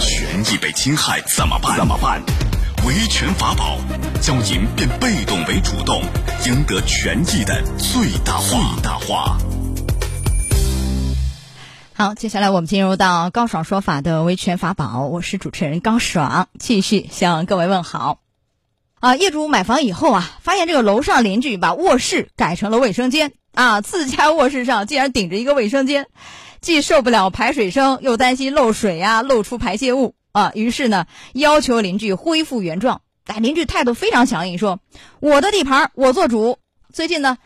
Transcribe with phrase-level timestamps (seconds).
[0.00, 1.76] 权益被侵害怎么办？
[1.76, 2.22] 怎么办？
[2.86, 3.78] 维权法宝，
[4.20, 6.02] 教您变被动为主动，
[6.46, 8.48] 赢得权益的最大化。
[8.48, 9.38] 最大化。
[11.94, 18.20] 好，接下来我们进入到高爽说法的维权法宝，我是主持人高爽，继续向各位问好。
[19.00, 26.06] 啊，业主买房以后啊，发现这个楼上邻居把卧室改成了卫生间啊，自家卧室上竟然顶着一个卫生间，
[26.60, 33.02] 既受不了排水声，又担心漏水呀，漏出排泄物啊，于是呢，要求邻居恢复原状。
[33.24, 34.80] 但邻居态度非常强硬，说
[35.20, 36.58] 我的地盘我做主。
[36.92, 37.38] 最近呢。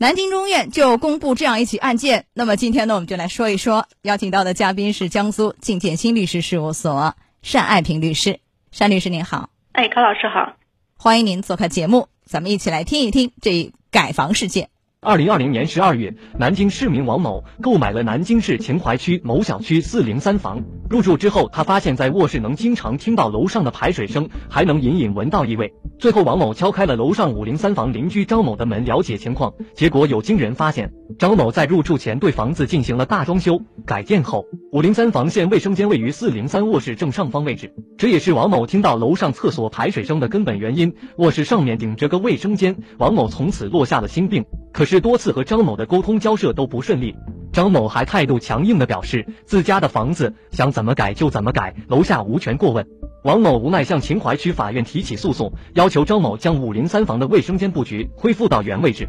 [0.00, 2.26] 南京中院就公布这样一起案件。
[2.32, 7.16] 那么今天呢，我们就来说一说，邀请到的嘉宾是江苏晋建新律师事务所
[7.52, 8.38] 单爱平律师。
[8.78, 10.54] 单律师您好，哎，高老师好，
[10.96, 14.70] 欢迎您做客节目，咱们一起来听一听这一改房事件。
[15.00, 20.60] 二零二零年十二月，南京市民王某购买了南京市秦淮区某小区四零三房。
[20.90, 25.72] 入住之后，他发现，在卧室能经常听到楼上的排水声，还能隐隐闻到异味。
[26.00, 29.54] 最后，王某敲开了楼上五零三房邻居张某的门，了解情况。
[29.72, 40.92] 结果有惊人发现，张某在入住前对房子进行了大装修改建后，五零三房现卫生间位于四零三卧室正上方位置，这也是王某听到楼上厕所排水声的根本原因。
[41.18, 44.44] 卧室上面顶着个卫生间，王某从此落下了心病。
[44.72, 47.16] 可是多次和张某的沟通交涉都不顺利，
[47.52, 52.86] 张某还态度强硬的表示自家的房子想怎么改就怎么改，楼下无权过问。
[53.24, 59.08] 王某无奈向秦淮区法院提起诉讼，要求张某将五零三房的卫生间布局恢复到原位置。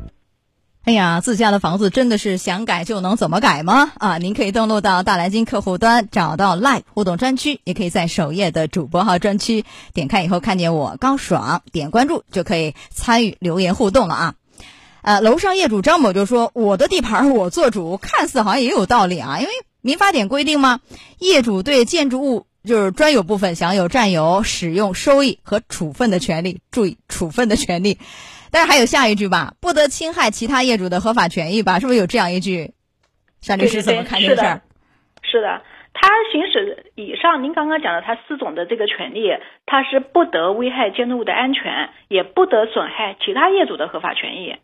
[0.86, 3.92] 哎呀，自家的房子真的是想改就能怎么改吗？
[3.98, 14.34] 啊，您可以登录到大蓝鲸客户端，找到 Live 互动专区，也可以在首页的主播号专区点开以后看见我高爽，点关注就可以参与留言互动了啊。
[15.02, 19.40] 呃，楼上业主张某就说：“我的地盘我做主，看似好像也有道理啊。
[19.40, 20.80] 因为民法典规定嘛，
[21.20, 26.60] 业主对建筑物就是专有部分享有占有、使用、收益和处分的权利。
[26.72, 27.98] 注意，处分的权利。
[28.52, 31.80] 但是还有下一句吧，不得侵害其他业主的合法权益吧？
[31.80, 32.74] 是不是有这样一句？
[33.48, 34.62] 单律师怎么看这事儿？
[35.22, 35.62] 是的，
[35.94, 39.30] 他行使以上您刚刚讲的他四种的这个权利，
[39.66, 44.56] 他是不得危害建筑物的安全，也不得损害其他业主的合法权益。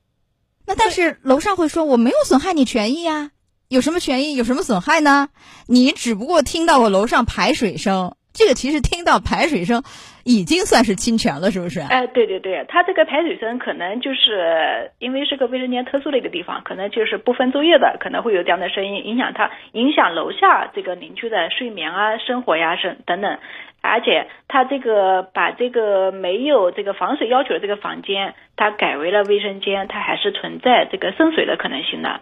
[0.67, 3.31] 那但是楼上会说我没有损害你权益啊，
[3.69, 5.29] 有什么权益，有什么损害呢？
[5.67, 9.83] 你只不过听到我楼上排水声，这个其实听到排水声，
[10.23, 11.79] 已经算是侵权了，是不是？
[11.81, 23.37] 哎，对对对，他这个排水声可能就是因为是个卫生间特殊的一个地方，可能就是不分昼夜的，可能会有这样的声音影响他，影响楼下这个邻居的睡眠啊、生活呀、生等等。
[23.85, 32.22] 而且他这个把这个没有这个防水要求的这个房间，他改为了卫生间，它还是存在这个渗水的可能性的。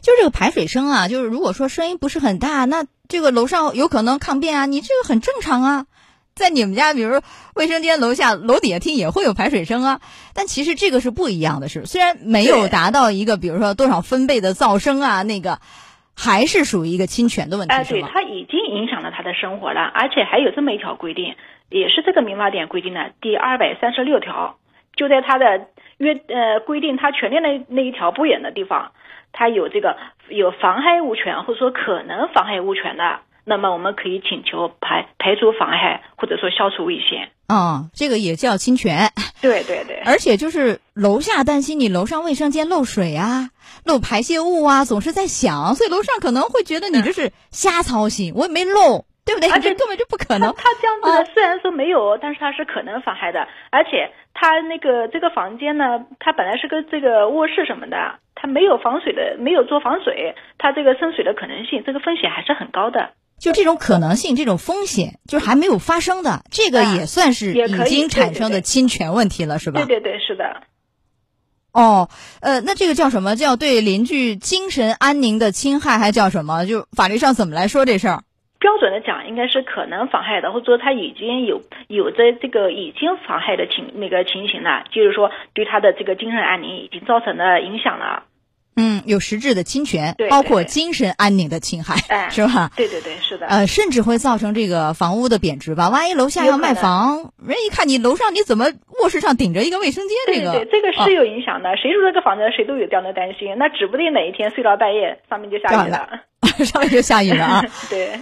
[0.00, 5.86] 就这个排水声啊，就是如果说声音不是很大，那这个楼上有可能抗辩啊，你这个很正常啊。
[6.34, 7.20] 在你们家，比如
[7.54, 10.00] 卫生间楼下、楼底下听也会有排水声啊，
[10.34, 15.58] 但其实这个是不一样的，是虽然没有达到一个比如说多少分贝的噪声啊，那个。
[16.18, 21.36] 还是属于一个侵权的问题，哎，对，他已经影响了他的生活了，而且还有这么一条规定，
[21.70, 24.56] 也是这个民法典规定的第二百三十六条，
[24.96, 25.68] 就在他的
[25.98, 28.90] 约呃规定他权利那那一条不远的地方，
[29.32, 29.96] 他有这个
[30.28, 33.20] 有妨害物权或者说可能妨害物权的。
[33.48, 37.30] 那么我们可以请求排排除妨害，或者说消除危险。
[37.48, 39.10] 哦，这个也叫侵权。
[39.40, 40.02] 对对对。
[40.04, 43.48] 而且就是楼下担心你楼上卫生间漏水啊、
[43.86, 49.48] 漏排泄物啊，总是在响，所以楼上可能会觉得你这是瞎操心，我也没漏，对不对？
[49.50, 50.52] 而且根本就不可能。
[50.54, 53.48] 他这样子虽然说没有，但是他是可能妨害的。
[53.70, 57.96] 而且他那个这个房间呢，它本来是个这个卧室什么的，
[58.34, 63.10] 它没有防水的，没有做防水，它这个渗水的可能性，这个风险还是很高的。
[63.38, 69.84] 就这种可能性，这种风险，就是还没有发生的，这个也算是已经产生的侵权问题了，是吧？
[69.84, 70.62] 对对对，是的。
[71.72, 72.08] 哦，
[72.40, 76.66] 呃，那这个叫什么叫对邻居精神安宁的侵害，还叫什么？
[76.66, 78.22] 就法律上怎么来说这事儿？
[78.58, 88.24] 标准的讲，应该是可能妨害的，或者说他已经有有着这个已经妨害的情那个情形了，就是说对他的这个精神安宁已经造成了影响了。
[88.80, 91.96] 嗯，有实质的侵权，包括精神安宁的侵害，
[92.30, 92.70] 是吧？
[92.76, 93.46] 对对对，是的。
[93.48, 95.88] 呃，甚至会造成这个房屋的贬值吧？
[95.88, 98.66] 万一楼下要卖房，人一看你楼上你怎么
[99.02, 100.16] 卧室上顶着一个卫生间？
[100.32, 101.70] 这个，这个是有影响的。
[101.76, 103.48] 谁住这个房子，谁都有这样的担心。
[103.58, 106.08] 那指不定哪一天睡到半夜，上面就下雨了，
[106.64, 107.64] 上面就下雨了啊！
[107.90, 108.20] 对。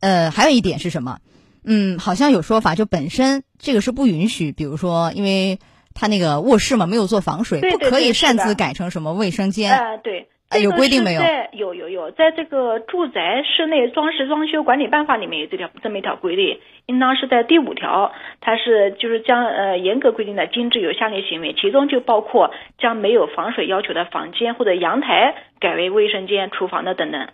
[0.00, 1.18] 呃，还有一点是什么？
[1.64, 5.60] 嗯，好像有说法，就本身这个是不允许，比如说因为。
[5.94, 9.70] 他那个卧室嘛，没有做防水，不可以擅自改成什么卫生间。
[9.70, 11.20] 呃，对，啊，有规定没有？
[11.20, 27.28] 在有有有，在这个住宅室内装饰装修管理办法里面有这条这么一条规定，应当是在第五条，它是就是将呃严格规定的禁止有下列行为，其中就包括将没有防水要求的房间或者阳台改为卫生间、厨房的等等。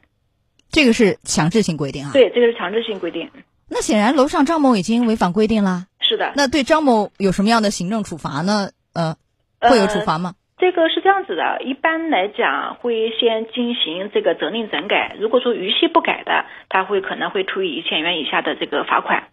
[0.71, 2.11] 这个是强制性规定啊。
[2.13, 3.31] 对，这个是强制性规定。
[3.71, 5.88] 那显然楼上张某已经违反规定了。
[6.09, 6.33] 是的。
[6.35, 8.71] 那对张某有什么样的行政处罚呢？
[8.95, 9.15] 呃，
[9.61, 10.33] 会有处罚吗？
[10.59, 19.29] 这个是这样子的，一般来讲会先进行这个责令整改，如果说逾期不改的，他会可能会处以一千元以下的这个罚款。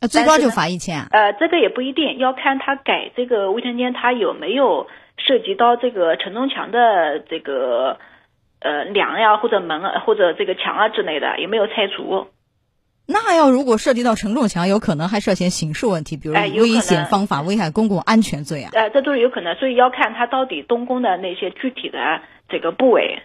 [0.00, 1.06] 呃，最高就罚一千啊？
[1.12, 4.88] 呃，这个也不一定，要看他改这个卫生间，他有没有
[5.18, 7.98] 涉及到这个承重墙的这个
[8.60, 12.26] 呃梁呀或者门啊或者这个墙啊之类的，有没有拆除？
[13.06, 18.70] 那要如果涉及到承重墙，有可能还涉嫌刑事问题，比如危险方法危害公共安全罪啊。
[18.72, 21.98] 呃，这都是有可能，所以要看他到底动工的那些具体的
[22.48, 23.22] 这个部位。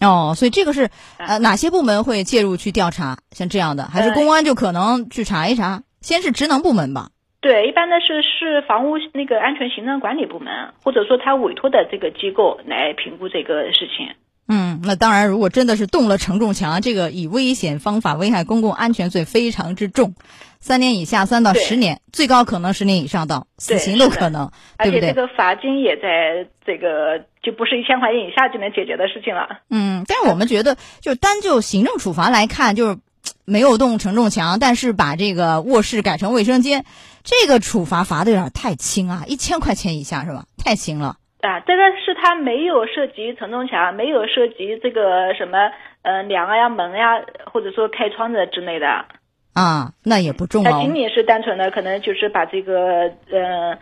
[0.00, 3.18] 哦，所以这个是呃哪些部门会介入去调查？
[3.30, 5.82] 像这样的，还是公安就可能去查一查？
[6.00, 7.10] 先是职能部门吧。
[7.40, 14.16] 对，一般的是市房屋那个安全行政管理部门，或者说他委托的这个机构来评估这个事情。
[14.48, 20.14] 嗯，那当然，如果真的是动了承重墙，这个以危险方法危害公共安全罪非常之重，
[20.58, 25.10] 三年以下三到十年，最高可能十年以上到死刑都可能，对不对？
[25.10, 29.60] 而且这个罚金也在这个就不是一千块钱以下就能解决的事情了。
[29.68, 32.98] 嗯，但是我们觉得，就单就行政处罚来看，就是
[33.44, 36.86] 没有动承重墙，但是把这个卧室改成卫生间，
[37.22, 40.46] 这个处罚罚的有点太轻啊，一千块钱以下是吧？
[40.56, 41.16] 太轻了。
[41.40, 45.70] 啊，这个是它没有涉及承重墙，没有涉及这个什么
[46.02, 49.04] 呃梁啊呀、门呀，或者说开窗子之类的
[49.52, 50.70] 啊，那也不重哦。
[50.70, 53.78] 它仅仅是单纯的可能就是把这个呃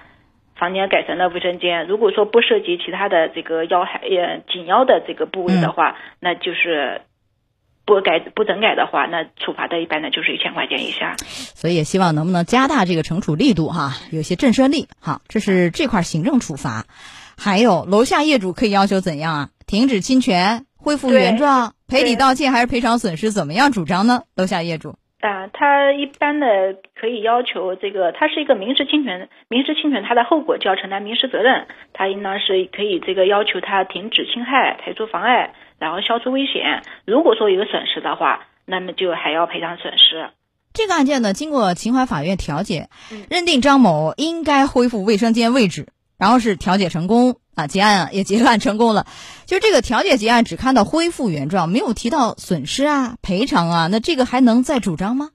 [0.55, 1.87] 房间改成了卫生间。
[1.87, 7.01] 如果说不涉及其他的这个腰还呃紧腰的这个部位的话，那就是
[7.87, 11.17] 不改不整改的话，那处罚的一般呢就是一千块钱以下。
[11.19, 14.89] 所以也希望能不能加大这个惩处力度哈，有些震慑力。
[15.01, 16.85] 哈，这是这块行政处罚。
[17.37, 19.49] 还有楼下业主可以要求怎样啊？
[19.67, 23.31] 停止侵权、恢复原状、赔礼道歉还是赔偿损失？
[23.31, 24.23] 怎么样主张呢？
[24.37, 26.47] 楼下业主啊，他一般的
[26.99, 36.83] 可以要求这个，他是一个民事侵权，民事侵权他的后果就要承担民事责任，他应当是可以这个要求他停止侵害、排除妨碍，然后消除危险。
[37.05, 40.31] 如果说有损失的话，那么就还要赔偿损失。
[40.73, 42.89] 这个案件呢，经过秦淮法院调解，
[43.31, 45.89] 认定张某应该恢复卫生间位置。
[46.19, 49.05] 然后是调解成功啊，结案也结案成功了。
[49.47, 55.31] 就这个调解结案只看到恢复原状，没有提到损失啊、赔偿啊，那这个还能再主张吗？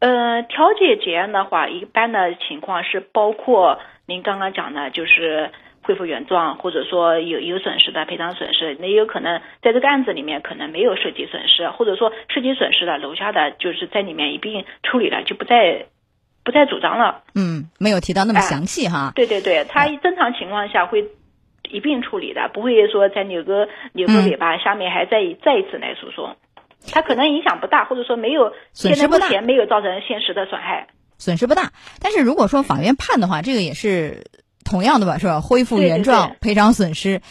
[0.00, 5.50] 呃，调解结案的话，一般的情况是包括您刚刚讲的，就是
[5.82, 8.76] 恢复原状，或者说有有损失的赔偿损失。
[8.80, 15.86] 那有可能在这个案子里面可能没有涉及损失，或者说涉及损失的，楼下的就是在里面一并处理了，就不再。
[16.44, 17.22] 不再主张了。
[17.34, 19.12] 嗯，没有提到那么详细哈。
[19.14, 21.04] 对对对，他正常情况下会
[21.70, 26.36] 一并处理的，不会说再扭个扭个尾巴，下面还再再一次来诉讼。
[26.92, 30.86] 他可能影响不大，或者说没有损失不大，没有造成现实的损害，
[31.16, 31.72] 损失不大。
[32.00, 34.26] 但是如果说法院判的话，这个也是
[34.64, 35.40] 同样的吧，是吧？
[35.40, 37.22] 恢复原状，赔偿损失。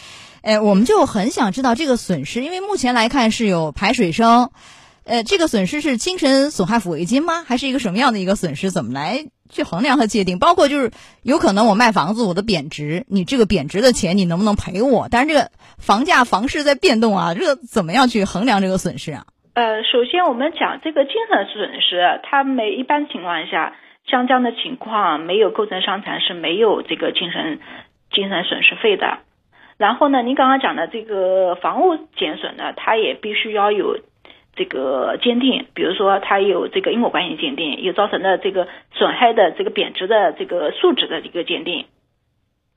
[0.42, 4.50] 哎，我们就很想知道这个损失，因为目前来看是有排水声。
[5.06, 7.44] 呃，这个损失是精神损害抚慰金吗？
[7.46, 8.70] 还是一个什么样的一个损失？
[8.70, 10.38] 怎么来去衡量和界定？
[10.38, 15.08] 包括就是有可能我卖房子，我的贬值，你这个贬值的钱你能不能赔我？
[15.10, 19.26] 但是这个房价、房市在变动啊，这个怎么样去衡量这个损失啊？
[19.52, 23.76] 呃，首先我们讲这个精神损失，它每一般情况下，
[24.08, 27.60] 像这样的情况没有构成伤残是没有这个精神
[28.10, 29.18] 精神损失费的。
[29.76, 33.98] 然后呢，您刚刚讲的这个房屋减损呢，它也必须要有。
[34.56, 41.86] 这个鉴定，比如说它有这个因果关系鉴定，有造成的这个损害的这个贬值的这个数值的一个鉴定。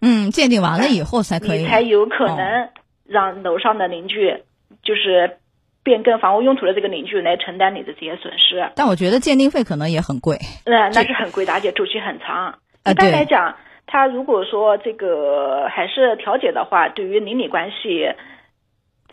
[0.02, 2.70] 嗯，鉴定完了以后才可以，才有可能
[3.06, 4.44] 让楼上的邻居，
[4.82, 5.38] 就是
[5.84, 8.72] 变更房屋用途的这个邻居来承担你的这些损失。
[8.76, 10.38] 但我觉得鉴定费可能也很贵。
[10.66, 12.60] 那那是很贵的，而且周期很长。
[12.90, 13.56] 一般来讲，
[13.86, 18.10] 他如果说这个还是调解的话，对于邻里关系。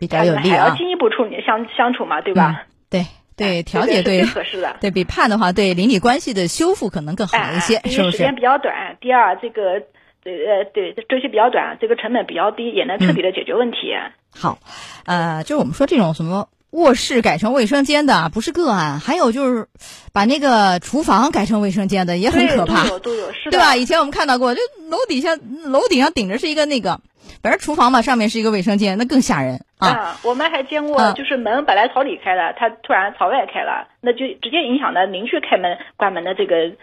[0.07, 2.65] 比较有利啊，还要进一步处理相相处嘛，对吧？
[2.91, 3.07] 对
[3.37, 8.13] 对，调解对合适的，对比判的话，对邻里关系的修复可能更好一些，是不是？
[8.13, 9.83] 时间比较短，第二这个
[10.25, 13.93] 呃对周期比较短，这个成本比较低，也能彻底的解决问题。
[14.37, 14.59] 好，
[15.07, 19.69] 呃，就是我们说这种什么卧室改成卫生间的不是个案，还有就是
[20.12, 23.76] 把那个厨房改成卫生间的也很可怕，都有都有，是的，对吧？
[23.76, 27.00] 以前我们看到过，就楼底下楼顶上顶着是一个那个，
[27.43, 30.19] 反正厨房嘛，上面是一个卫生间，那更吓人啊！
[30.25, 36.75] 我们还见过，就是门本来朝里开的，它突然朝外开了，那就直接影响了邻居开门关门的这个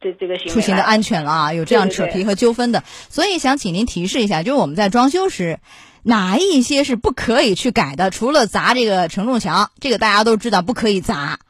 [0.00, 1.52] 这这个行出行的安全了啊！
[1.52, 5.58] 有这样扯皮和纠纷的，所以想请您提示一下，就是我们在装修时。
[6.08, 8.10] 哪一些是不可以去改的？
[8.10, 11.40] 除了砸这个承重墙，这个大家都知道不可以砸。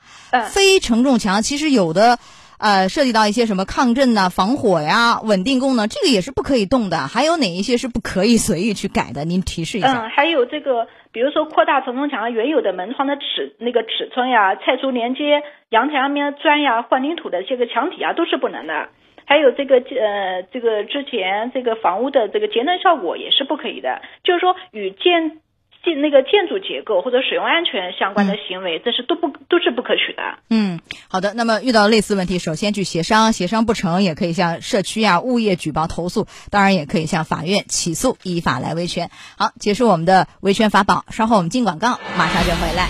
[0.50, 2.18] 非承重墙其实有的，
[2.56, 7.06] 呃，涉及到一些什么抗震呐、防火呀、稳定功能，这个也是不可以动的。
[7.06, 9.26] 还有哪一些是不可以随意去改的？
[9.26, 9.92] 您提示一下。
[9.92, 18.88] 嗯，还有这个，比如说扩大承重墙原有的门窗的尺那个尺寸呀，拆除连接阳台上面砖呀、混凝土的这个墙体啊，都是不能的。
[19.26, 25.40] 还有这个呃，这个之前这个房屋的这个节能效果也是不可以的，就是说与建
[25.84, 30.22] 建那个建筑结构或者使用安全相关的行为，这是都不都是不可取的。
[30.50, 31.32] 嗯，好的。
[31.34, 39.10] 那么遇到类似问题，首先去协商，协商不成也可以向社区啊、物业举报投诉，当然也可以向法院起诉，依法来维权。
[39.38, 42.88] 好，结束我们的维权法宝，稍后我们进广告，马上就回来。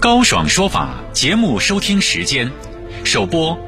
[0.00, 2.50] 高爽说法节目收听时间，
[3.04, 3.67] 首播。